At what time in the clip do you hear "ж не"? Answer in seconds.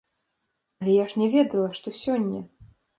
1.13-1.29